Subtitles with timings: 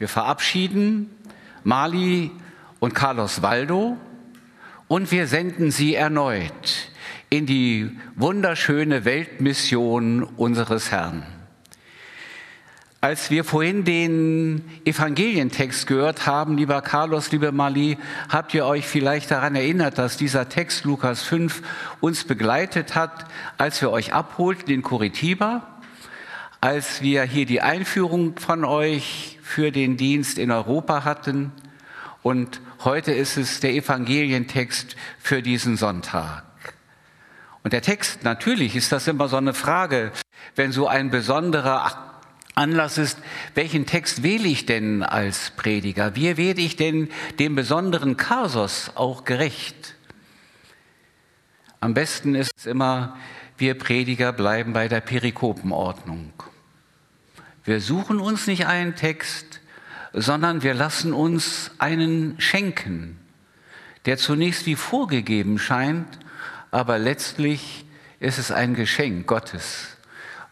[0.00, 1.10] Wir verabschieden
[1.62, 2.30] Mali
[2.78, 3.98] und Carlos Waldo
[4.88, 6.90] und wir senden sie erneut
[7.28, 11.22] in die wunderschöne Weltmission unseres Herrn.
[13.02, 17.98] Als wir vorhin den Evangelientext gehört haben, lieber Carlos, liebe Mali,
[18.30, 21.60] habt ihr euch vielleicht daran erinnert, dass dieser Text Lukas 5
[22.00, 23.26] uns begleitet hat,
[23.58, 25.78] als wir euch abholten in Curitiba,
[26.62, 31.50] als wir hier die Einführung von euch für den Dienst in Europa hatten
[32.22, 36.44] und heute ist es der Evangelientext für diesen Sonntag.
[37.64, 40.12] Und der Text, natürlich ist das immer so eine Frage,
[40.54, 42.20] wenn so ein besonderer
[42.54, 43.18] Anlass ist,
[43.56, 46.14] welchen Text wähle ich denn als Prediger?
[46.14, 47.08] Wie werde ich denn
[47.40, 49.96] dem besonderen Kasus auch gerecht?
[51.80, 53.16] Am besten ist es immer,
[53.58, 56.32] wir Prediger bleiben bei der Perikopenordnung.
[57.70, 59.60] Wir suchen uns nicht einen Text,
[60.12, 63.16] sondern wir lassen uns einen schenken,
[64.06, 66.18] der zunächst wie vorgegeben scheint,
[66.72, 67.84] aber letztlich
[68.18, 69.96] ist es ein Geschenk Gottes,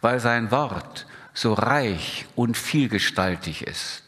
[0.00, 4.04] weil sein Wort so reich und vielgestaltig ist.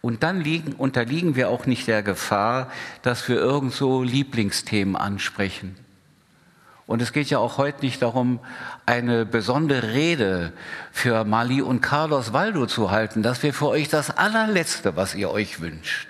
[0.00, 2.70] Und dann liegen, unterliegen wir auch nicht der Gefahr,
[3.02, 5.74] dass wir irgend so Lieblingsthemen ansprechen.
[6.90, 8.40] Und es geht ja auch heute nicht darum,
[8.84, 10.52] eine besondere Rede
[10.90, 13.22] für Mali und Carlos Waldo zu halten.
[13.22, 16.08] Das wäre für euch das allerletzte, was ihr euch wünscht.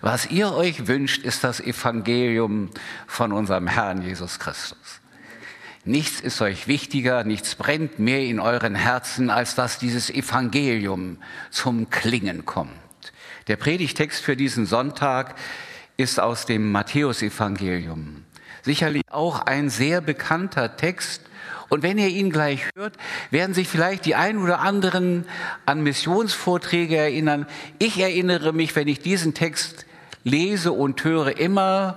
[0.00, 2.70] Was ihr euch wünscht, ist das Evangelium
[3.08, 5.00] von unserem Herrn Jesus Christus.
[5.84, 11.18] Nichts ist euch wichtiger, nichts brennt mehr in euren Herzen, als dass dieses Evangelium
[11.50, 12.70] zum Klingen kommt.
[13.48, 15.34] Der Predigtext für diesen Sonntag
[15.96, 18.22] ist aus dem Matthäusevangelium.
[18.68, 21.22] Sicherlich auch ein sehr bekannter Text.
[21.70, 22.98] Und wenn ihr ihn gleich hört,
[23.30, 25.24] werden sich vielleicht die ein oder anderen
[25.64, 27.46] an Missionsvorträge erinnern.
[27.78, 29.86] Ich erinnere mich, wenn ich diesen Text
[30.22, 31.96] lese und höre, immer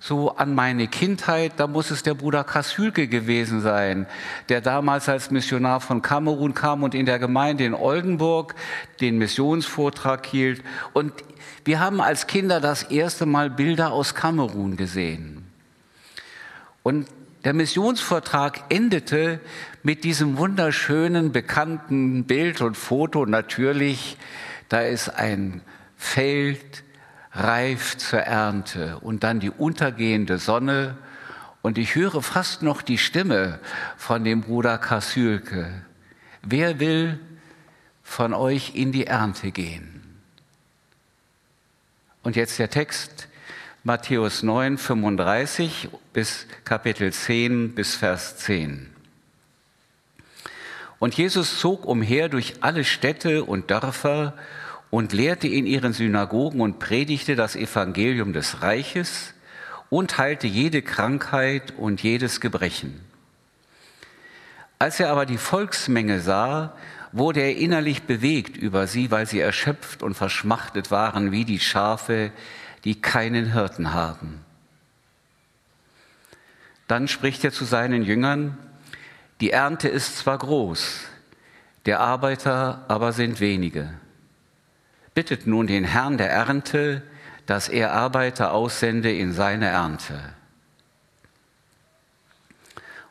[0.00, 4.08] so an meine Kindheit, da muss es der Bruder Kassülke gewesen sein,
[4.48, 8.56] der damals als Missionar von Kamerun kam und in der Gemeinde in Oldenburg
[9.00, 10.64] den Missionsvortrag hielt.
[10.94, 11.12] Und
[11.64, 15.37] wir haben als Kinder das erste Mal Bilder aus Kamerun gesehen.
[16.88, 17.06] Und
[17.44, 19.40] der Missionsvortrag endete
[19.82, 23.26] mit diesem wunderschönen, bekannten Bild und Foto.
[23.26, 24.16] Natürlich,
[24.70, 25.60] da ist ein
[25.98, 26.84] Feld,
[27.32, 30.96] reif zur Ernte und dann die untergehende Sonne
[31.60, 33.60] und ich höre fast noch die Stimme
[33.98, 35.70] von dem Bruder Kassülke.
[36.40, 37.20] Wer will
[38.02, 40.22] von euch in die Ernte gehen?
[42.22, 43.27] Und jetzt der Text
[43.88, 48.90] Matthäus 9, 35 bis Kapitel 10 bis Vers 10.
[50.98, 54.34] Und Jesus zog umher durch alle Städte und Dörfer
[54.90, 59.32] und lehrte in ihren Synagogen und predigte das Evangelium des Reiches
[59.88, 63.00] und heilte jede Krankheit und jedes Gebrechen.
[64.78, 66.74] Als er aber die Volksmenge sah,
[67.12, 72.32] wurde er innerlich bewegt über sie, weil sie erschöpft und verschmachtet waren wie die Schafe,
[72.84, 74.44] die keinen Hirten haben.
[76.86, 78.56] Dann spricht er zu seinen Jüngern,
[79.40, 81.04] die Ernte ist zwar groß,
[81.86, 83.92] der Arbeiter aber sind wenige.
[85.14, 87.02] Bittet nun den Herrn der Ernte,
[87.46, 90.18] dass er Arbeiter aussende in seine Ernte.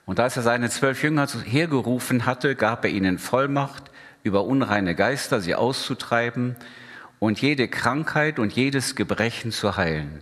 [0.05, 3.91] Und als er seine zwölf Jünger hergerufen hatte, gab er ihnen Vollmacht,
[4.23, 6.55] über unreine Geister sie auszutreiben
[7.19, 10.21] und jede Krankheit und jedes Gebrechen zu heilen.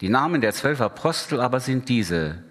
[0.00, 2.42] Die Namen der zwölf Apostel aber sind diese.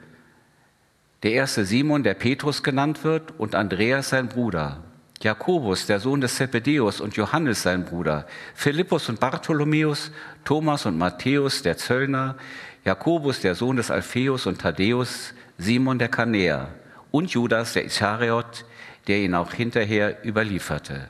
[1.24, 4.84] Der erste Simon, der Petrus genannt wird, und Andreas sein Bruder.
[5.22, 10.12] Jakobus, der Sohn des Zebedeus und Johannes sein Bruder, Philippus und Bartholomäus,
[10.44, 12.36] Thomas und Matthäus, der Zöllner,
[12.84, 16.70] Jakobus, der Sohn des Alpheus und Thaddäus, Simon der Kanäer
[17.12, 18.66] und Judas, der Ischariot,
[19.08, 21.08] der ihn auch hinterher überlieferte.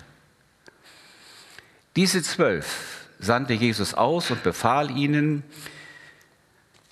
[1.96, 5.44] Diese zwölf sandte Jesus aus und befahl ihnen,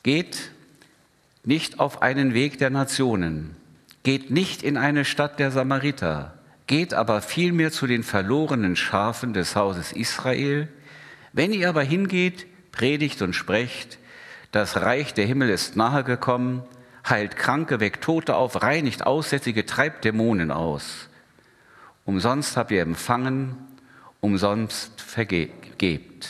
[0.04, 0.52] geht
[1.44, 3.56] nicht auf einen Weg der Nationen,
[4.04, 6.36] geht nicht in eine Stadt der Samariter,
[6.68, 10.68] geht aber vielmehr zu den verlorenen Schafen des Hauses Israel.
[11.34, 13.98] Wenn ihr aber hingeht, predigt und sprecht,
[14.52, 16.62] das Reich der Himmel ist nahe gekommen,
[17.10, 21.10] heilt Kranke, weckt Tote auf, reinigt Aussätzige, treibt Dämonen aus.
[22.06, 23.58] Umsonst habt ihr empfangen,
[24.22, 26.30] umsonst vergebt.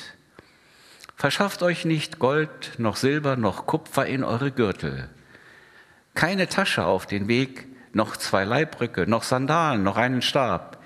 [1.15, 5.07] Verschafft euch nicht Gold, noch Silber, noch Kupfer in eure Gürtel.
[6.15, 10.81] Keine Tasche auf den Weg, noch zwei Leibrücke, noch Sandalen, noch einen Stab.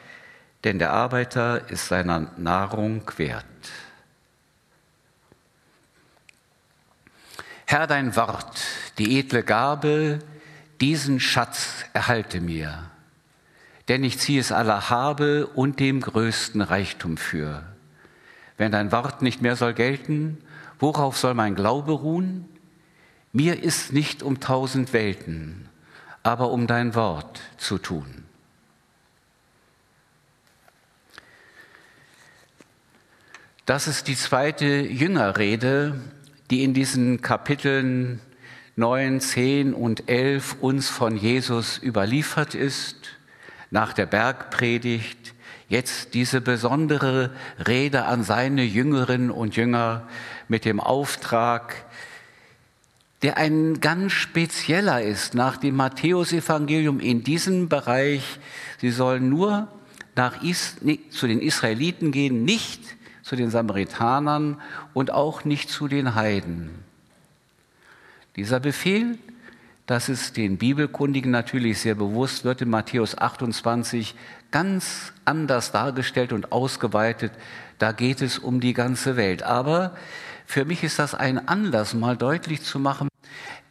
[0.65, 3.45] denn der Arbeiter ist seiner Nahrung wert.
[7.67, 8.61] Herr, dein Wort,
[8.97, 10.19] die edle Gabe,
[10.81, 12.89] diesen Schatz erhalte mir,
[13.87, 17.63] denn ich ziehe es aller Habe und dem größten Reichtum für.
[18.57, 20.37] Wenn dein Wort nicht mehr soll gelten,
[20.79, 22.45] worauf soll mein Glaube ruhen?
[23.31, 25.67] Mir ist nicht um tausend Welten,
[26.23, 28.25] aber um dein Wort zu tun.
[33.65, 35.99] Das ist die zweite Jüngerrede,
[36.51, 38.21] die in diesen Kapiteln
[38.75, 43.14] 9, 10 und 11 uns von Jesus überliefert ist,
[43.75, 45.33] nach der Bergpredigt,
[45.67, 47.31] jetzt diese besondere
[47.67, 50.07] Rede an seine Jüngerinnen und Jünger
[50.47, 51.83] mit dem Auftrag,
[53.21, 58.39] der ein ganz spezieller ist nach dem Matthäusevangelium in diesem Bereich.
[58.79, 59.67] Sie sollen nur
[60.15, 60.77] nach Is
[61.09, 62.81] zu den Israeliten gehen, nicht
[63.23, 64.61] zu den Samaritanern
[64.93, 66.69] und auch nicht zu den Heiden.
[68.37, 69.17] Dieser Befehl,
[69.85, 74.15] das ist den Bibelkundigen natürlich sehr bewusst, wird in Matthäus 28
[74.49, 77.31] ganz anders dargestellt und ausgeweitet.
[77.77, 79.43] Da geht es um die ganze Welt.
[79.43, 79.95] Aber
[80.45, 83.09] für mich ist das ein Anlass, mal deutlich zu machen,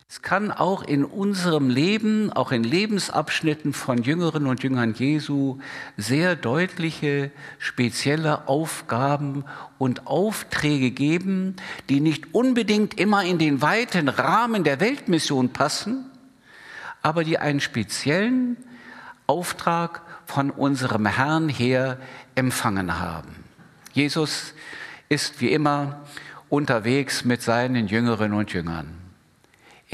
[0.09, 5.59] es kann auch in unserem Leben, auch in Lebensabschnitten von Jüngerinnen und Jüngern Jesu,
[5.97, 9.45] sehr deutliche, spezielle Aufgaben
[9.79, 11.57] und Aufträge geben,
[11.89, 16.11] die nicht unbedingt immer in den weiten Rahmen der Weltmission passen,
[17.03, 18.57] aber die einen speziellen
[19.27, 21.99] Auftrag von unserem Herrn her
[22.35, 23.35] empfangen haben.
[23.95, 24.55] Jesus
[25.09, 26.03] ist wie immer
[26.51, 29.04] unterwegs mit seinen Jüngerinnen und Jüngern.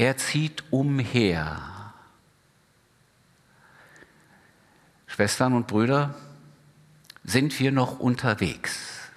[0.01, 1.61] Er zieht umher.
[5.05, 6.15] Schwestern und Brüder,
[7.23, 9.11] sind wir noch unterwegs?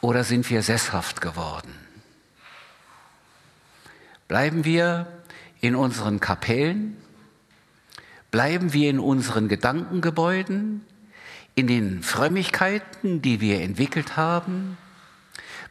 [0.00, 1.74] Oder sind wir sesshaft geworden?
[4.28, 5.08] Bleiben wir
[5.60, 6.96] in unseren Kapellen?
[8.30, 10.86] Bleiben wir in unseren Gedankengebäuden?
[11.56, 14.78] In den Frömmigkeiten, die wir entwickelt haben?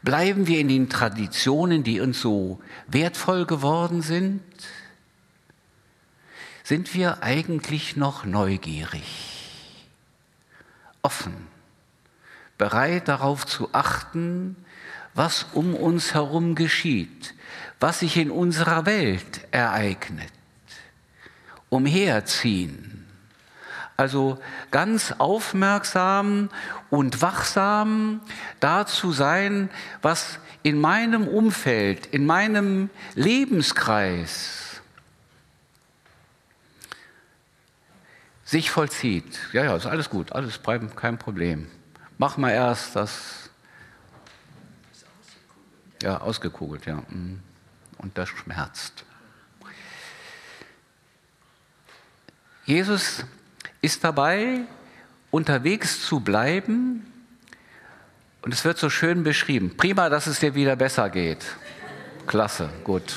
[0.02, 4.42] Bleiben wir in den Traditionen, die uns so wertvoll geworden sind?
[6.64, 9.04] Sind wir eigentlich noch neugierig,
[11.02, 11.36] offen,
[12.58, 14.56] bereit darauf zu achten,
[15.14, 17.34] was um uns herum geschieht,
[17.80, 20.32] was sich in unserer Welt ereignet?
[21.70, 23.06] Umherziehen,
[23.98, 24.40] also
[24.72, 26.50] ganz aufmerksam
[26.90, 28.22] und wachsam
[28.60, 29.70] dazu sein,
[30.02, 34.82] was in meinem Umfeld, in meinem Lebenskreis
[38.44, 39.40] sich vollzieht.
[39.54, 40.60] Ja, ja, ist alles gut, alles
[40.96, 41.70] kein Problem.
[42.18, 43.50] Mach mal erst das.
[46.02, 46.98] Ja, ausgekugelt, ja.
[47.10, 47.42] Mm.
[47.98, 49.04] Und das schmerzt.
[52.66, 53.26] Jesus
[53.82, 54.62] ist dabei,
[55.32, 57.06] unterwegs zu bleiben.
[58.42, 59.76] Und es wird so schön beschrieben.
[59.76, 61.46] Prima, dass es dir wieder besser geht.
[62.26, 63.16] Klasse, gut.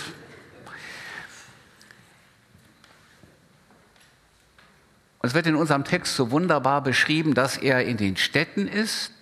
[5.23, 9.13] Und es wird in unserem Text so wunderbar beschrieben, dass er in den Städten ist,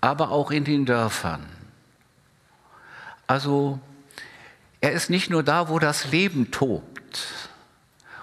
[0.00, 1.44] aber auch in den Dörfern.
[3.26, 3.80] Also
[4.80, 7.26] er ist nicht nur da, wo das Leben tobt,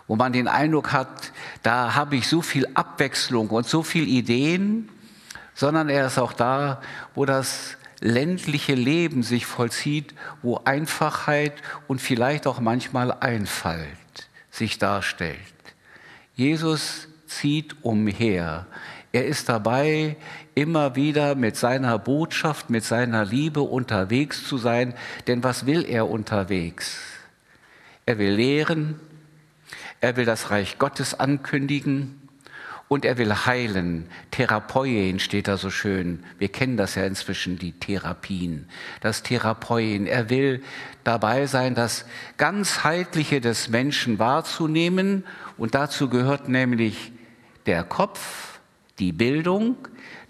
[0.07, 1.33] wo man den Eindruck hat,
[1.63, 4.89] da habe ich so viel Abwechslung und so viel Ideen,
[5.53, 6.81] sondern er ist auch da,
[7.13, 11.53] wo das ländliche Leben sich vollzieht, wo Einfachheit
[11.87, 13.87] und vielleicht auch manchmal Einfalt
[14.49, 15.37] sich darstellt.
[16.35, 18.65] Jesus zieht umher.
[19.13, 20.17] Er ist dabei,
[20.55, 24.93] immer wieder mit seiner Botschaft, mit seiner Liebe unterwegs zu sein.
[25.27, 26.97] Denn was will er unterwegs?
[28.05, 28.99] Er will lehren,
[30.01, 32.21] er will das Reich Gottes ankündigen
[32.87, 34.07] und er will heilen.
[34.31, 36.25] Therapeuen steht da so schön.
[36.39, 38.67] Wir kennen das ja inzwischen, die Therapien.
[38.99, 40.07] Das Therapeuen.
[40.07, 40.61] Er will
[41.05, 42.05] dabei sein, das
[42.35, 45.23] Ganzheitliche des Menschen wahrzunehmen.
[45.57, 47.13] Und dazu gehört nämlich
[47.65, 48.59] der Kopf,
[48.99, 49.77] die Bildung,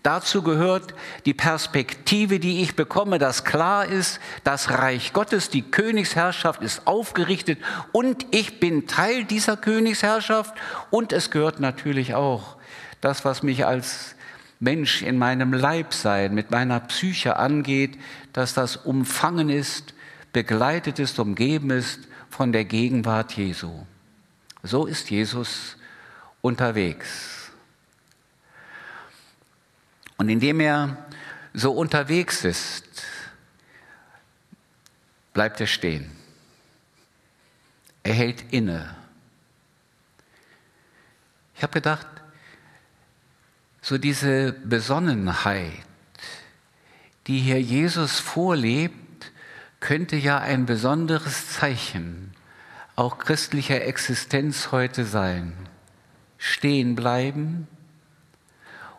[0.04, 6.64] Dazu gehört die Perspektive, die ich bekomme, dass klar ist, das Reich Gottes, die Königsherrschaft
[6.64, 7.60] ist aufgerichtet
[7.92, 10.56] und ich bin Teil dieser Königsherrschaft.
[10.90, 12.58] Und es gehört natürlich auch
[13.00, 14.16] das, was mich als
[14.60, 18.00] Mensch in meinem Leibsein, mit meiner Psyche angeht,
[18.34, 19.94] dass das umfangen ist,
[20.34, 23.86] begleitet ist, umgeben ist von der Gegenwart Jesu.
[24.64, 25.78] So ist Jesus
[26.42, 27.41] unterwegs.
[30.22, 30.98] Und indem er
[31.52, 32.86] so unterwegs ist,
[35.34, 36.12] bleibt er stehen.
[38.04, 38.96] Er hält inne.
[41.56, 42.06] Ich habe gedacht,
[43.82, 45.72] so diese Besonnenheit,
[47.26, 49.32] die hier Jesus vorlebt,
[49.80, 52.36] könnte ja ein besonderes Zeichen
[52.96, 55.54] auch christlicher Existenz heute sein.
[56.38, 57.68] Stehen bleiben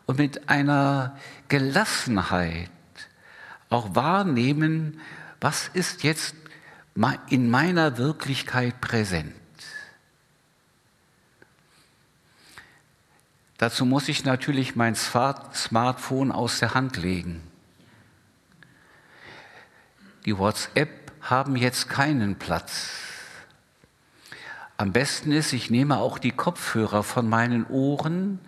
[0.06, 1.16] und mit einer
[1.48, 2.70] Gelassenheit
[3.70, 5.00] auch wahrnehmen,
[5.40, 6.34] was ist jetzt
[7.28, 9.34] in meiner Wirklichkeit präsent.
[13.56, 17.40] Dazu muss ich natürlich mein Smartphone aus der Hand legen.
[20.24, 22.90] Die WhatsApp haben jetzt keinen Platz.
[24.76, 28.40] Am besten ist, ich nehme auch die Kopfhörer von meinen Ohren,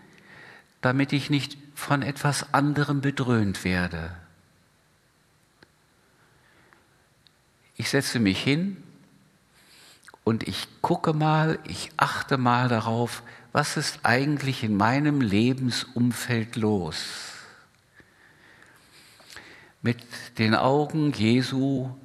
[0.84, 4.14] damit ich nicht von etwas anderem bedröhnt werde.
[7.74, 8.82] Ich setze mich hin
[10.24, 13.22] und ich gucke mal, ich achte mal darauf,
[13.52, 17.32] was ist eigentlich in meinem Lebensumfeld los?
[19.80, 20.04] Mit
[20.36, 21.96] den Augen Jesu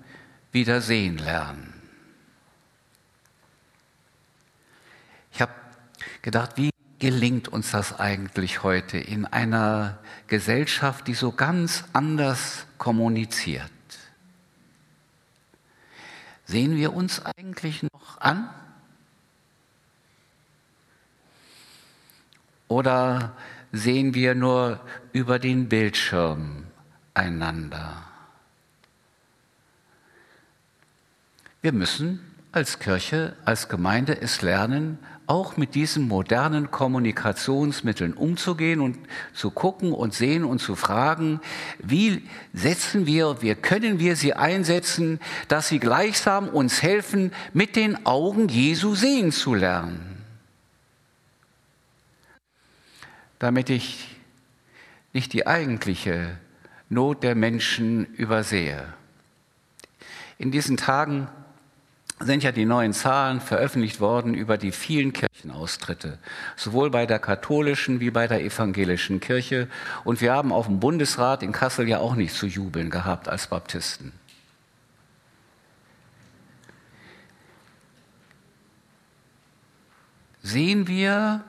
[0.53, 1.73] wieder sehen lernen.
[5.33, 5.51] Ich habe
[6.21, 6.68] gedacht, wie
[6.99, 13.71] gelingt uns das eigentlich heute in einer Gesellschaft, die so ganz anders kommuniziert?
[16.45, 18.49] Sehen wir uns eigentlich noch an?
[22.67, 23.35] Oder
[23.71, 24.79] sehen wir nur
[25.13, 26.65] über den Bildschirm
[27.13, 28.03] einander?
[31.61, 32.19] Wir müssen
[32.51, 34.97] als Kirche, als Gemeinde es lernen,
[35.29, 38.97] auch mit diesen modernen Kommunikationsmitteln umzugehen und
[39.33, 41.39] zu gucken und sehen und zu fragen,
[41.79, 48.05] wie setzen wir, wie können wir sie einsetzen, dass sie gleichsam uns helfen, mit den
[48.05, 50.19] Augen Jesu sehen zu lernen.
[53.39, 54.15] damit ich
[55.13, 56.37] nicht die eigentliche
[56.89, 58.93] Not der Menschen übersehe.
[60.37, 61.27] In diesen Tagen
[62.19, 66.19] sind ja die neuen Zahlen veröffentlicht worden über die vielen Kirchenaustritte,
[66.55, 69.67] sowohl bei der katholischen wie bei der evangelischen Kirche.
[70.03, 73.47] Und wir haben auf dem Bundesrat in Kassel ja auch nicht zu jubeln gehabt als
[73.47, 74.11] Baptisten.
[80.41, 81.43] Sehen wir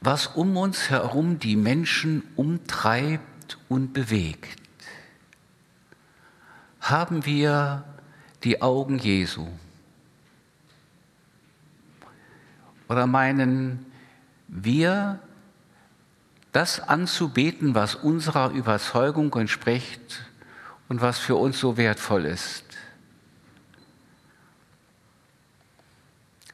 [0.00, 4.62] was um uns herum die Menschen umtreibt und bewegt,
[6.80, 7.84] haben wir
[8.44, 9.48] die Augen Jesu.
[12.88, 13.84] Oder meinen
[14.48, 15.20] wir,
[16.52, 20.24] das anzubeten, was unserer Überzeugung entspricht
[20.88, 22.64] und was für uns so wertvoll ist?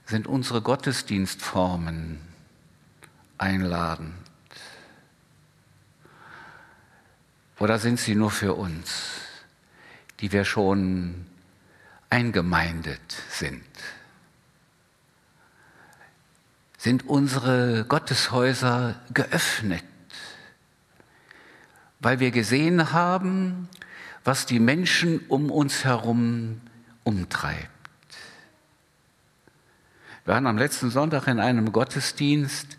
[0.07, 2.21] Sind unsere Gottesdienstformen
[3.39, 4.15] einladend?
[7.59, 9.21] Oder sind sie nur für uns,
[10.21, 11.25] die wir schon
[12.15, 13.65] eingemeindet sind?
[16.79, 19.83] Sind unsere Gotteshäuser geöffnet,
[21.99, 23.69] weil wir gesehen haben,
[24.23, 26.61] was die Menschen um uns herum
[27.03, 27.69] umtreibt?
[30.25, 32.79] Wir waren am letzten Sonntag in einem Gottesdienst,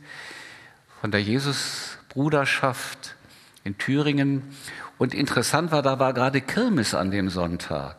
[1.02, 3.16] von der Jesusbruderschaft
[3.66, 4.44] in Thüringen.
[4.98, 7.98] Und interessant war, da war gerade Kirmes an dem Sonntag.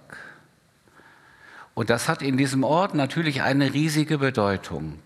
[1.77, 4.99] Und das hat in diesem Ort natürlich eine riesige Bedeutung.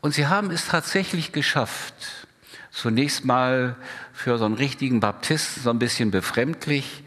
[0.00, 1.92] Und sie haben es tatsächlich geschafft,
[2.70, 3.76] zunächst mal
[4.14, 7.04] für so einen richtigen Baptisten so ein bisschen befremdlich,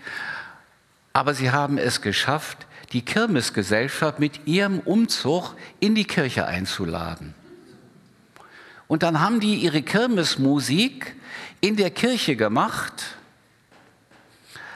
[1.13, 7.33] aber sie haben es geschafft, die Kirmesgesellschaft mit ihrem Umzug in die Kirche einzuladen.
[8.88, 11.15] Und dann haben die ihre Kirmesmusik
[11.60, 13.17] in der Kirche gemacht,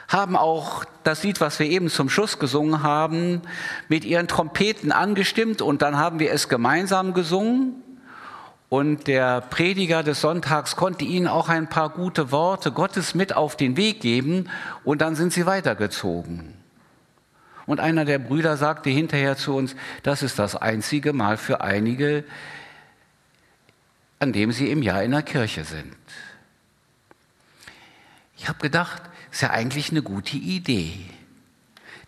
[0.08, 3.42] haben auch das Lied, was wir eben zum Schluss gesungen haben,
[3.90, 7.84] mit ihren Trompeten angestimmt und dann haben wir es gemeinsam gesungen.
[8.70, 13.56] Und der Prediger des Sonntags konnte ihnen auch ein paar gute Worte Gottes mit auf
[13.56, 14.50] den Weg geben
[14.84, 16.54] und dann sind sie weitergezogen.
[17.66, 22.24] Und einer der Brüder sagte hinterher zu uns, das ist das einzige Mal für einige,
[24.20, 25.96] an dem sie im Jahr in der Kirche sind.
[28.38, 30.94] Ich habe gedacht, ist ja eigentlich eine gute Idee.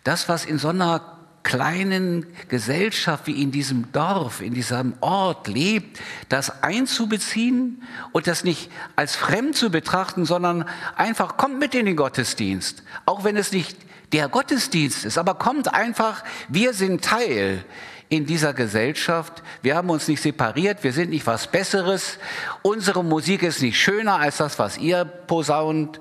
[0.04, 5.98] Das, was in so einer kleinen Gesellschaft, wie in diesem Dorf, in diesem Ort lebt,
[6.28, 11.96] das einzubeziehen und das nicht als fremd zu betrachten, sondern einfach kommt mit in den
[11.96, 13.76] Gottesdienst, auch wenn es nicht
[14.12, 17.64] der Gottesdienst ist, aber kommt einfach, wir sind Teil
[18.08, 19.42] in dieser Gesellschaft.
[19.62, 22.18] Wir haben uns nicht separiert, wir sind nicht was Besseres.
[22.62, 26.00] Unsere Musik ist nicht schöner als das, was ihr posaunt.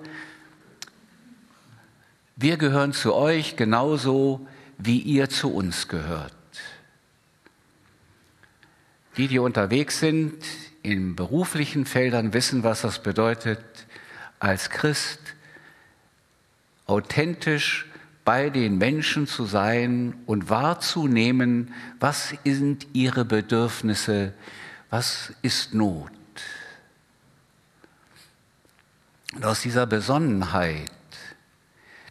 [2.41, 6.33] Wir gehören zu euch genauso, wie ihr zu uns gehört.
[9.17, 10.35] Die, die unterwegs sind
[10.81, 13.59] in beruflichen Feldern, wissen, was das bedeutet,
[14.39, 15.19] als Christ
[16.85, 17.85] authentisch
[18.23, 24.33] bei den Menschen zu sein und wahrzunehmen, was sind ihre Bedürfnisse,
[24.89, 26.09] was ist Not.
[29.35, 30.88] Und aus dieser Besonnenheit,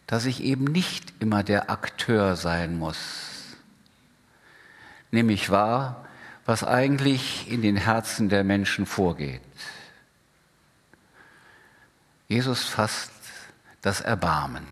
[0.09, 3.57] dass ich eben nicht immer der Akteur sein muss,
[5.11, 6.09] nehme ich wahr,
[6.47, 9.43] was eigentlich in den Herzen der Menschen vorgeht.
[12.27, 13.13] Jesus fasst
[13.83, 14.67] das Erbarmen.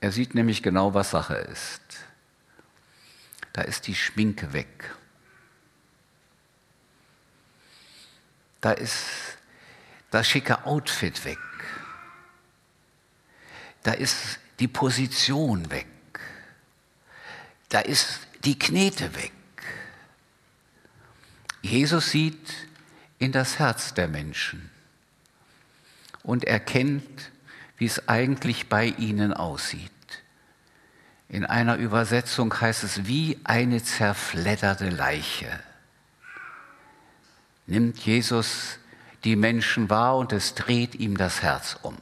[0.00, 1.82] Er sieht nämlich genau, was Sache ist.
[3.52, 4.92] Da ist die Schminke weg.
[8.60, 9.06] Da ist
[10.10, 11.38] das schicke Outfit weg.
[13.82, 15.86] Da ist die Position weg.
[17.68, 19.32] Da ist die Knete weg.
[21.62, 22.68] Jesus sieht
[23.18, 24.70] in das Herz der Menschen
[26.22, 27.30] und erkennt,
[27.76, 29.90] wie es eigentlich bei ihnen aussieht.
[31.28, 35.60] In einer Übersetzung heißt es wie eine zerfledderte Leiche.
[37.66, 38.78] Nimmt Jesus
[39.24, 41.96] die Menschen wahr und es dreht ihm das Herz um.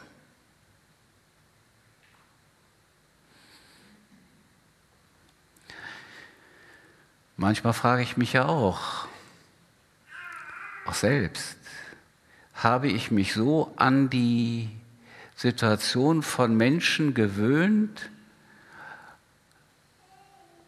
[7.40, 9.08] Manchmal frage ich mich ja auch,
[10.84, 11.56] auch selbst,
[12.52, 14.68] habe ich mich so an die
[15.36, 18.10] Situation von Menschen gewöhnt.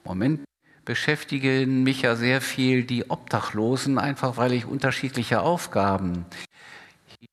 [0.05, 0.45] Moment
[0.87, 6.25] beschäftigen mich ja sehr viel die Obdachlosen, einfach weil ich unterschiedliche Aufgaben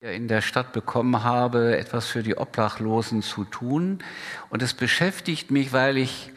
[0.01, 4.03] hier in der Stadt bekommen habe, etwas für die Obdachlosen zu tun.
[4.49, 6.33] Und es beschäftigt mich, weil ich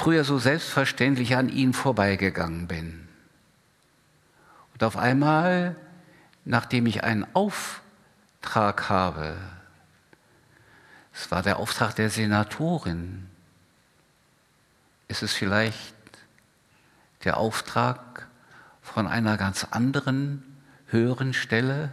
[0.00, 3.06] früher so selbstverständlich an ihnen vorbeigegangen bin.
[4.72, 5.76] Und auf einmal,
[6.46, 9.36] nachdem ich einen Auftrag habe,
[11.12, 13.26] es war der Auftrag der Senatorin.
[15.08, 15.94] Ist es vielleicht
[17.24, 18.26] der Auftrag
[18.80, 20.42] von einer ganz anderen,
[20.86, 21.92] höheren Stelle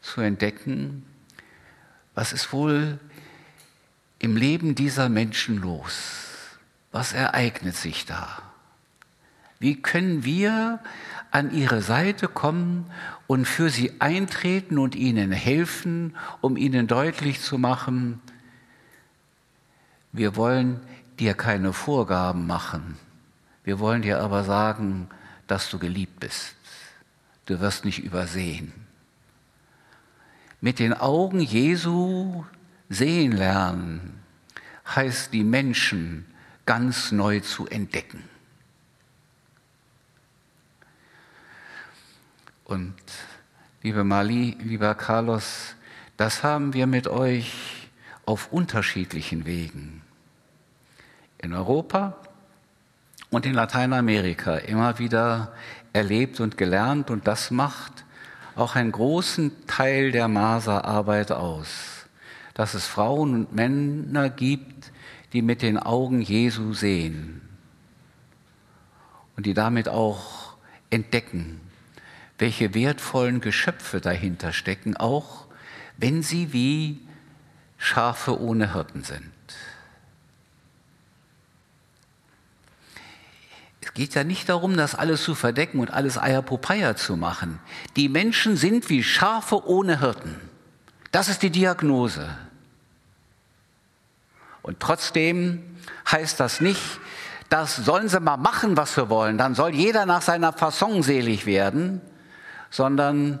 [0.00, 1.04] zu entdecken,
[2.14, 2.98] was ist wohl
[4.18, 6.27] im Leben dieser Menschen los?
[6.98, 8.42] Was ereignet sich da?
[9.60, 10.80] Wie können wir
[11.30, 12.90] an ihre Seite kommen
[13.28, 18.20] und für sie eintreten und ihnen helfen, um ihnen deutlich zu machen,
[20.10, 20.80] wir wollen
[21.20, 22.98] dir keine Vorgaben machen,
[23.62, 25.08] wir wollen dir aber sagen,
[25.46, 26.56] dass du geliebt bist.
[27.46, 28.72] Du wirst nicht übersehen.
[30.60, 32.44] Mit den Augen Jesu
[32.88, 34.18] sehen lernen
[34.84, 36.26] heißt die Menschen
[36.68, 38.22] ganz neu zu entdecken.
[42.66, 42.94] Und
[43.82, 45.76] liebe Mali, lieber Carlos,
[46.18, 47.88] das haben wir mit euch
[48.26, 50.02] auf unterschiedlichen Wegen
[51.38, 52.18] in Europa
[53.30, 55.54] und in Lateinamerika immer wieder
[55.94, 58.04] erlebt und gelernt und das macht
[58.56, 62.04] auch einen großen Teil der Masa-Arbeit aus,
[62.52, 64.92] dass es Frauen und Männer gibt,
[65.32, 67.42] die mit den Augen Jesu sehen
[69.36, 70.54] und die damit auch
[70.90, 71.60] entdecken,
[72.38, 75.46] welche wertvollen Geschöpfe dahinter stecken, auch
[75.96, 77.00] wenn sie wie
[77.76, 79.32] Schafe ohne Hirten sind.
[83.80, 87.58] Es geht ja nicht darum, das alles zu verdecken und alles Eierpopeia zu machen.
[87.96, 90.36] Die Menschen sind wie Schafe ohne Hirten.
[91.10, 92.28] Das ist die Diagnose.
[94.68, 95.62] Und trotzdem
[96.12, 97.00] heißt das nicht,
[97.48, 99.38] das sollen sie mal machen, was sie wollen.
[99.38, 102.02] Dann soll jeder nach seiner Fasson selig werden,
[102.68, 103.38] sondern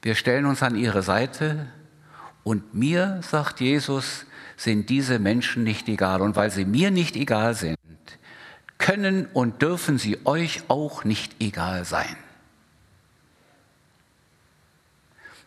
[0.00, 1.66] wir stellen uns an ihre Seite
[2.44, 6.20] und mir, sagt Jesus, sind diese Menschen nicht egal.
[6.20, 7.78] Und weil sie mir nicht egal sind,
[8.78, 12.16] können und dürfen sie euch auch nicht egal sein.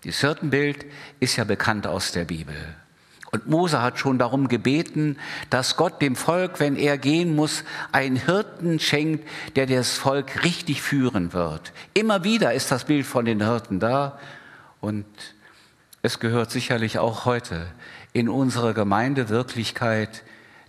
[0.04, 0.86] Das Hirtenbild
[1.22, 2.76] ist ja bekannt aus der Bibel.
[3.32, 5.18] Und Mose hat schon darum gebeten,
[5.50, 7.64] dass Gott dem Volk, wenn er gehen muss,
[7.94, 11.72] einen Hirten schenkt, der das Volk richtig führen wird.
[11.94, 14.20] Immer wieder ist das Bild von den Hirten da
[14.82, 15.06] und
[16.02, 17.68] es gehört sicherlich auch heute
[18.12, 20.24] in unsere Gemeindewirklichkeit,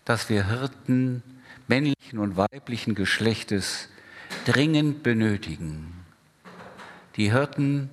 [0.05, 1.23] dass wir Hirten
[1.67, 3.89] männlichen und weiblichen Geschlechtes
[4.45, 6.05] dringend benötigen.
[7.17, 7.91] Die Hirten,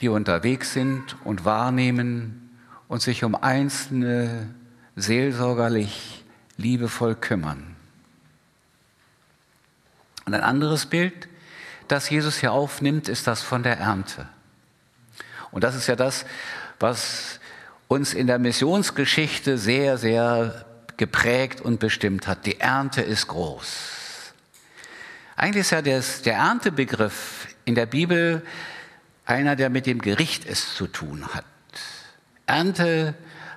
[0.00, 2.43] die unterwegs sind und wahrnehmen,
[2.88, 4.54] und sich um Einzelne
[4.96, 6.24] seelsorgerlich
[6.56, 7.74] liebevoll kümmern.
[10.26, 11.28] Und ein anderes Bild,
[11.88, 14.28] das Jesus hier aufnimmt, ist das von der Ernte.
[15.50, 16.24] Und das ist ja das,
[16.80, 17.40] was
[17.88, 20.64] uns in der Missionsgeschichte sehr, sehr
[20.96, 22.46] geprägt und bestimmt hat.
[22.46, 24.32] Die Ernte ist groß.
[25.36, 28.42] Eigentlich ist ja des, der Erntebegriff in der Bibel
[29.26, 31.44] einer, der mit dem Gericht es zu tun hat.
[32.46, 33.14] Ernte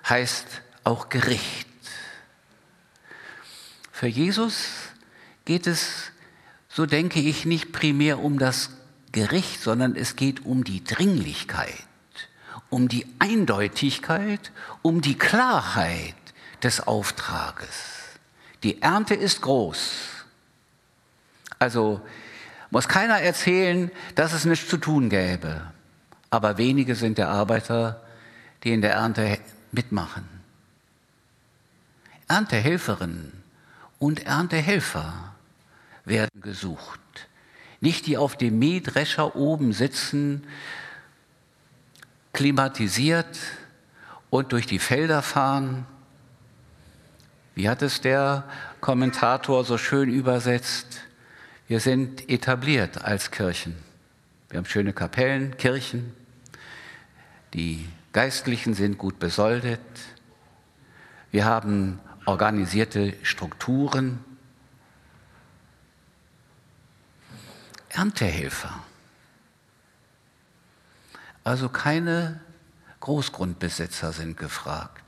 [0.07, 1.67] heißt auch Gericht.
[3.91, 4.67] Für Jesus
[5.45, 6.11] geht es,
[6.69, 8.69] so denke ich, nicht primär um das
[9.11, 11.87] Gericht, sondern es geht um die Dringlichkeit,
[12.69, 16.15] um die Eindeutigkeit, um die Klarheit
[16.63, 17.67] des Auftrages.
[18.63, 19.95] Die Ernte ist groß.
[21.59, 22.01] Also
[22.69, 25.61] muss keiner erzählen, dass es nichts zu tun gäbe.
[26.29, 28.03] Aber wenige sind der Arbeiter,
[28.63, 29.39] die in der Ernte
[29.71, 30.27] mitmachen.
[32.27, 33.31] Erntehelferinnen
[33.99, 35.35] und Erntehelfer
[36.05, 36.99] werden gesucht.
[37.79, 40.43] Nicht die auf dem Mähdrescher oben sitzen,
[42.33, 43.37] klimatisiert
[44.29, 45.85] und durch die Felder fahren.
[47.55, 48.43] Wie hat es der
[48.81, 51.01] Kommentator so schön übersetzt?
[51.67, 53.75] Wir sind etabliert als Kirchen.
[54.49, 56.13] Wir haben schöne Kapellen, Kirchen,
[57.53, 59.79] die Geistlichen sind gut besoldet.
[61.29, 64.25] Wir haben organisierte Strukturen.
[67.89, 68.73] Erntehelfer.
[71.43, 72.39] Also keine
[73.01, 75.03] Großgrundbesitzer sind gefragt.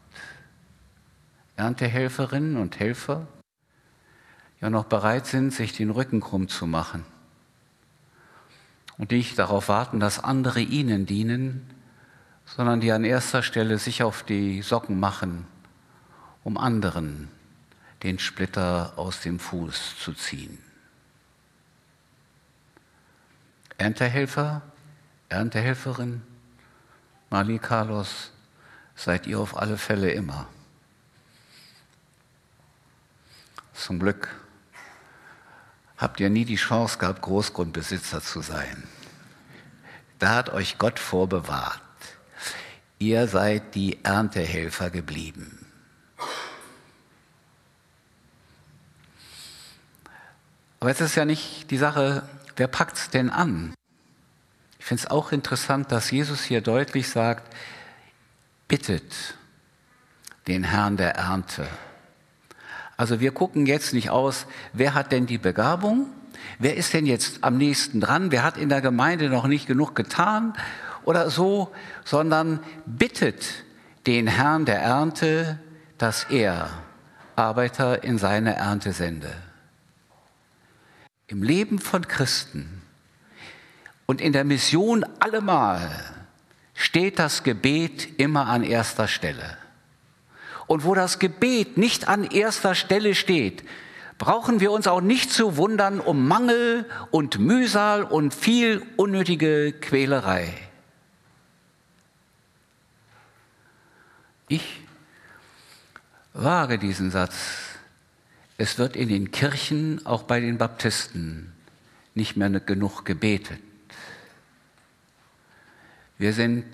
[1.55, 3.25] Erntehelferinnen und Helfer,
[4.59, 7.03] die ja noch bereit sind, sich den Rücken krumm zu machen
[8.99, 11.78] und nicht darauf warten, dass andere ihnen dienen,
[12.55, 15.45] sondern die an erster Stelle sich auf die Socken machen,
[16.43, 17.29] um anderen
[18.03, 20.57] den Splitter aus dem Fuß zu ziehen.
[23.77, 24.61] Erntehelfer,
[25.29, 26.21] Erntehelferin,
[27.29, 28.31] Mali Carlos,
[28.95, 30.47] seid ihr auf alle Fälle immer.
[33.73, 34.35] Zum Glück
[35.97, 38.83] habt ihr nie die Chance gehabt, Großgrundbesitzer zu sein.
[40.17, 41.81] Da hat euch Gott vorbewahrt
[42.99, 45.65] ihr seid die Erntehelfer geblieben.
[50.79, 52.23] Aber jetzt ist ja nicht die Sache,
[52.55, 53.73] wer packt es denn an?
[54.79, 57.53] Ich finde es auch interessant, dass Jesus hier deutlich sagt,
[58.67, 59.35] bittet
[60.47, 61.67] den Herrn der Ernte.
[62.95, 66.07] Also wir gucken jetzt nicht aus, wer hat denn die Begabung?
[66.59, 68.31] Wer ist denn jetzt am nächsten dran?
[68.31, 70.53] Wer hat in der Gemeinde noch nicht genug getan?
[71.09, 71.71] Oder so,
[72.05, 73.43] sondern bittet
[74.05, 75.57] den Herrn der Ernte,
[75.97, 76.69] dass er
[77.35, 79.33] Arbeiter in seine Ernte sende.
[81.25, 82.83] Im Leben von Christen
[84.05, 85.89] und in der Mission allemal
[86.75, 89.57] steht das Gebet immer an erster Stelle.
[90.67, 93.63] Und wo das Gebet nicht an erster Stelle steht,
[94.19, 100.68] brauchen wir uns auch nicht zu wundern um Mangel und Mühsal und viel unnötige Quälerei.
[104.49, 104.81] Ich
[106.33, 107.35] wage diesen Satz.
[108.57, 111.53] Es wird in den Kirchen, auch bei den Baptisten,
[112.15, 113.61] nicht mehr genug gebetet.
[116.17, 116.65] Wir sind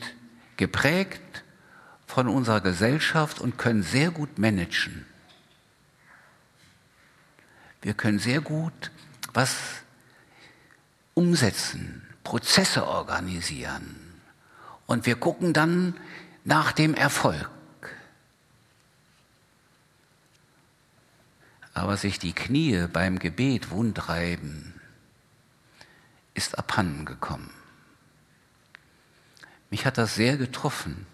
[0.55, 1.43] geprägt
[2.07, 5.05] von unserer Gesellschaft und können sehr gut managen.
[7.81, 8.89] Wir können sehr gut
[9.33, 9.57] was
[11.13, 13.97] umsetzen, Prozesse organisieren.
[14.85, 15.95] Und wir gucken dann
[16.45, 17.49] nach dem Erfolg.
[21.75, 24.73] Aber sich die Knie beim Gebet wundreiben,
[26.33, 27.51] ist abhanden gekommen.
[29.69, 31.05] Mich hat das sehr getroffen,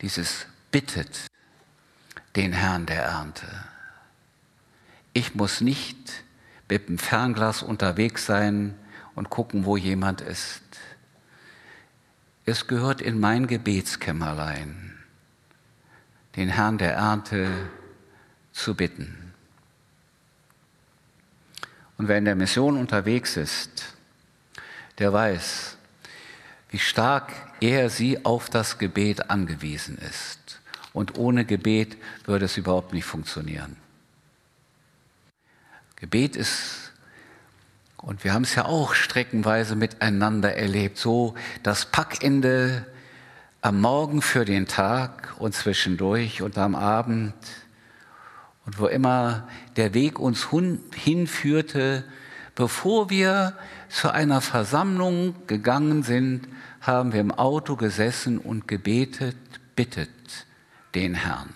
[0.00, 1.26] dieses bittet
[2.36, 3.46] den Herrn der Ernte.
[5.12, 6.24] Ich muss nicht
[6.68, 8.74] mit dem Fernglas unterwegs sein
[9.14, 10.62] und gucken, wo jemand ist.
[12.46, 14.98] Es gehört in mein Gebetskämmerlein,
[16.36, 17.70] den Herrn der Ernte
[18.52, 19.23] zu bitten.
[21.96, 23.94] Und wer in der Mission unterwegs ist,
[24.98, 25.76] der weiß,
[26.70, 30.60] wie stark er sie auf das Gebet angewiesen ist.
[30.92, 33.76] Und ohne Gebet würde es überhaupt nicht funktionieren.
[35.96, 36.92] Gebet ist,
[37.96, 42.86] und wir haben es ja auch streckenweise miteinander erlebt, so das Packende
[43.62, 47.34] am Morgen für den Tag und zwischendurch und am Abend
[48.66, 50.48] und wo immer der Weg uns
[50.94, 52.04] hinführte,
[52.54, 53.56] bevor wir
[53.88, 56.48] zu einer Versammlung gegangen sind,
[56.80, 59.36] haben wir im Auto gesessen und gebetet,
[59.76, 60.10] bittet
[60.94, 61.52] den Herrn.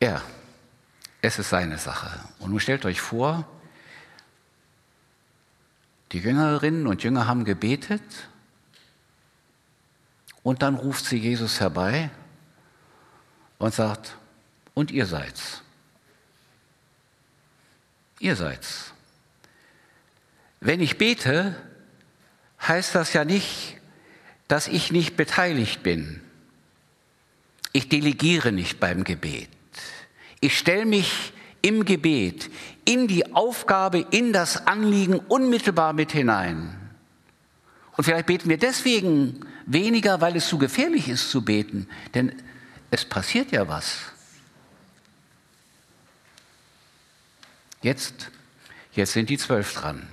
[0.00, 0.22] Ja,
[1.20, 2.20] es ist seine Sache.
[2.38, 3.48] Und nun stellt euch vor,
[6.12, 8.02] die Jüngerinnen und Jünger haben gebetet
[10.42, 12.10] und dann ruft sie Jesus herbei
[13.58, 14.16] und sagt,
[14.74, 15.62] und ihr seid's.
[18.20, 18.92] Ihr seid's.
[20.60, 21.54] Wenn ich bete,
[22.60, 23.76] heißt das ja nicht,
[24.48, 26.20] dass ich nicht beteiligt bin.
[27.72, 29.48] Ich delegiere nicht beim Gebet.
[30.40, 32.50] Ich stelle mich im Gebet
[32.84, 36.74] in die Aufgabe, in das Anliegen unmittelbar mit hinein.
[37.96, 42.32] Und vielleicht beten wir deswegen weniger, weil es zu gefährlich ist zu beten, denn
[42.90, 43.98] es passiert ja was.
[47.82, 48.30] Jetzt,
[48.92, 50.06] jetzt sind die zwölf dran.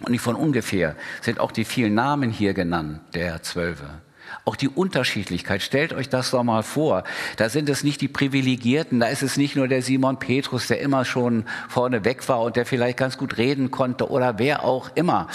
[0.00, 4.00] Und nicht von ungefähr sind auch die vielen Namen hier genannt, der Zwölfe.
[4.44, 7.04] Auch die Unterschiedlichkeit, stellt euch das doch mal vor.
[7.36, 10.80] Da sind es nicht die Privilegierten, da ist es nicht nur der Simon Petrus, der
[10.80, 14.90] immer schon vorne weg war und der vielleicht ganz gut reden konnte oder wer auch
[14.94, 15.28] immer.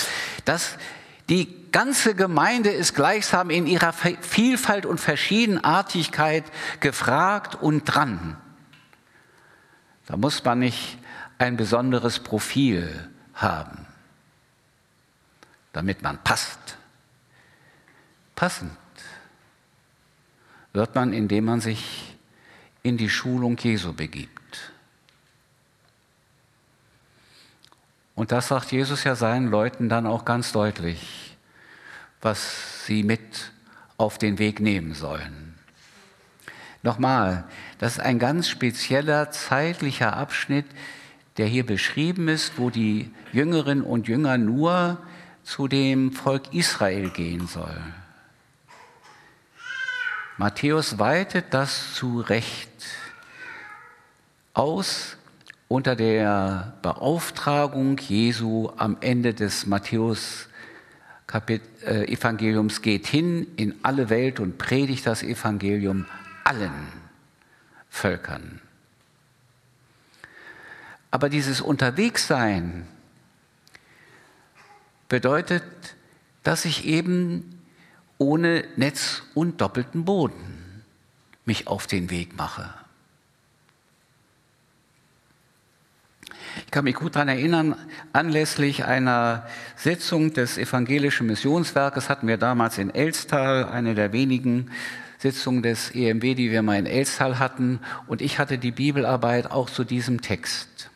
[0.45, 0.77] Das,
[1.29, 6.45] die ganze Gemeinde ist gleichsam in ihrer Vielfalt und Verschiedenartigkeit
[6.79, 8.38] gefragt und dran.
[10.05, 10.97] Da muss man nicht
[11.38, 13.86] ein besonderes Profil haben
[15.73, 16.77] damit man passt.
[18.36, 18.71] Passend
[20.71, 22.15] wird man, indem man sich
[22.83, 24.71] in die Schulung Jesu begibt.
[28.15, 31.33] Und das sagt Jesus ja seinen Leuten dann auch ganz deutlich,
[32.23, 33.51] was sie mit
[33.97, 35.53] auf den Weg nehmen sollen.
[36.81, 37.45] Nochmal,
[37.79, 40.65] das ist ein ganz spezieller zeitlicher Abschnitt,
[41.38, 45.01] der hier beschrieben ist, wo die Jüngerinnen und Jünger nur
[45.43, 47.81] zu dem Volk Israel gehen soll.
[50.38, 52.69] Matthäus weitet das zu Recht
[54.53, 55.17] aus
[55.67, 60.47] unter der Beauftragung Jesu am Ende des Matthäus
[61.27, 66.05] Evangeliums geht hin in alle Welt und predigt das Evangelium
[66.43, 66.88] allen
[67.89, 68.62] Völkern.
[71.12, 72.88] Aber dieses Unterwegssein
[75.09, 75.63] bedeutet,
[76.43, 77.62] dass ich eben
[78.17, 80.83] ohne Netz und doppelten Boden
[81.45, 82.73] mich auf den Weg mache.
[86.65, 87.75] Ich kann mich gut daran erinnern,
[88.11, 94.71] anlässlich einer Sitzung des Evangelischen Missionswerkes hatten wir damals in Elstal, eine der wenigen
[95.19, 99.69] Sitzungen des EMW, die wir mal in Elstal hatten, und ich hatte die Bibelarbeit auch
[99.69, 100.89] zu diesem Text.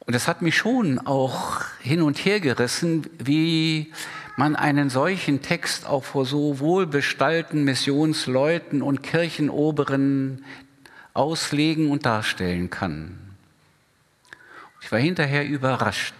[0.00, 3.92] Und das hat mich schon auch hin und her gerissen, wie
[4.36, 10.44] man einen solchen Text auch vor so wohlbestallten Missionsleuten und Kirchenoberen
[11.18, 13.18] auslegen und darstellen kann.
[14.80, 16.14] Ich war hinterher überrascht,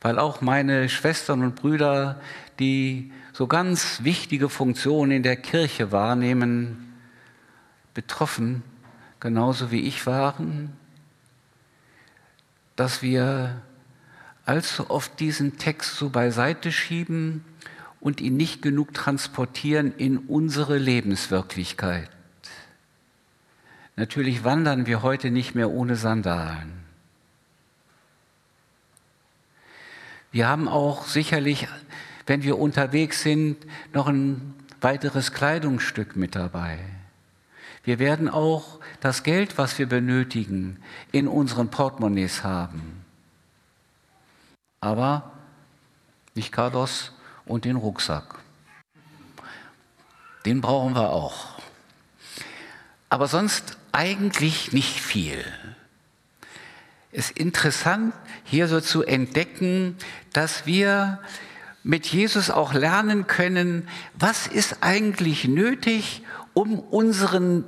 [0.00, 2.20] weil auch meine Schwestern und Brüder,
[2.58, 6.94] die so ganz wichtige Funktionen in der Kirche wahrnehmen,
[7.94, 8.62] betroffen,
[9.20, 10.72] genauso wie ich waren
[12.78, 13.60] dass wir
[14.44, 17.44] allzu oft diesen Text so beiseite schieben
[17.98, 22.08] und ihn nicht genug transportieren in unsere Lebenswirklichkeit.
[23.98, 26.72] Natürlich wandern wir heute nicht mehr ohne Sandalen.
[30.30, 31.66] Wir haben auch sicherlich,
[32.24, 33.56] wenn wir unterwegs sind,
[33.92, 36.78] noch ein weiteres Kleidungsstück mit dabei.
[37.82, 40.80] Wir werden auch das Geld, was wir benötigen,
[41.10, 43.04] in unseren Portemonnaies haben.
[44.80, 45.32] Aber
[46.36, 47.10] nicht Carlos
[47.46, 48.38] und den Rucksack.
[50.46, 51.57] Den brauchen wir auch.
[53.08, 55.44] Aber sonst eigentlich nicht viel.
[57.10, 59.96] Es ist interessant, hier so zu entdecken,
[60.32, 61.20] dass wir
[61.82, 67.64] mit Jesus auch lernen können, was ist eigentlich nötig, um unseren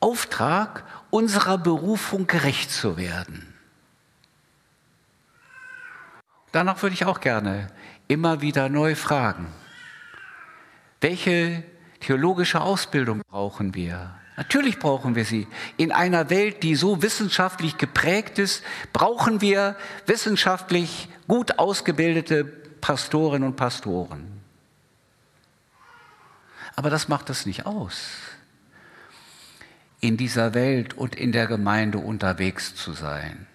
[0.00, 3.46] Auftrag, unserer Berufung gerecht zu werden.
[6.52, 7.68] Danach würde ich auch gerne
[8.08, 9.46] immer wieder neu fragen,
[11.00, 11.62] welche
[12.00, 14.14] theologische Ausbildung brauchen wir?
[14.36, 15.46] Natürlich brauchen wir sie.
[15.76, 23.56] In einer Welt, die so wissenschaftlich geprägt ist, brauchen wir wissenschaftlich gut ausgebildete Pastorinnen und
[23.56, 24.40] Pastoren.
[26.74, 28.16] Aber das macht es nicht aus,
[30.00, 33.46] in dieser Welt und in der Gemeinde unterwegs zu sein.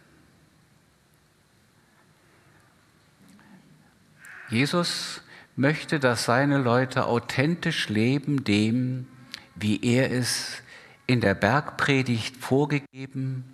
[4.49, 5.21] Jesus
[5.55, 9.07] möchte, dass seine Leute authentisch leben dem,
[9.55, 10.61] wie er es
[11.07, 13.45] in der Bergpredigt vorgegeben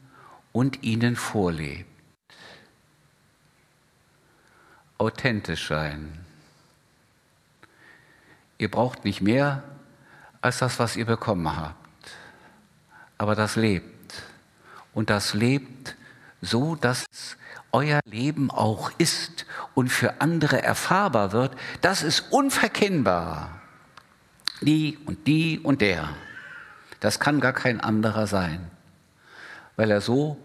[0.52, 1.86] und ihnen vorlebt.
[4.98, 6.26] Authentisch sein.
[8.58, 9.64] Ihr braucht nicht mehr
[10.42, 11.76] als das, was ihr bekommen habt.
[13.18, 14.24] Aber das lebt.
[14.94, 15.96] Und das lebt
[16.42, 17.06] so, dass
[17.71, 21.55] euer Leben auch ist und für andere erfahrbar wird.
[21.81, 23.62] Das ist unverkennbar.
[24.62, 26.10] Die und die und der.
[26.99, 28.69] Das kann gar kein anderer sein,
[29.75, 30.38] weil er so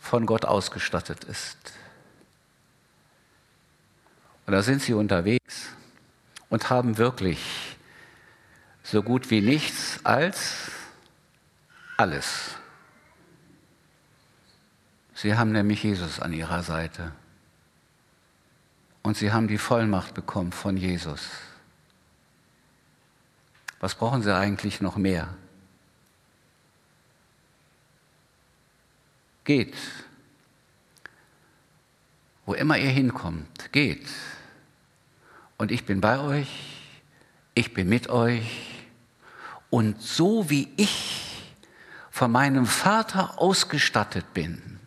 [0.00, 1.58] von Gott ausgestattet ist.
[4.46, 5.68] Und da sind sie unterwegs
[6.48, 7.76] und haben wirklich
[8.82, 10.70] so gut wie nichts als
[11.96, 12.56] alles.
[15.22, 17.12] Sie haben nämlich Jesus an ihrer Seite.
[19.04, 21.28] Und sie haben die Vollmacht bekommen von Jesus.
[23.78, 25.32] Was brauchen sie eigentlich noch mehr?
[29.44, 29.76] Geht.
[32.44, 34.08] Wo immer ihr hinkommt, geht.
[35.56, 36.48] Und ich bin bei euch,
[37.54, 38.88] ich bin mit euch.
[39.70, 41.54] Und so wie ich
[42.10, 44.80] von meinem Vater ausgestattet bin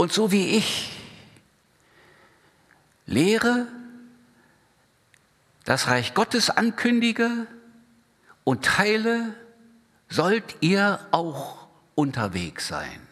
[0.00, 0.88] und so wie ich
[3.04, 3.66] lehre,
[5.66, 7.46] das Reich Gottes ankündige
[8.42, 9.34] und teile,
[10.08, 13.09] sollt ihr auch unterwegs sein.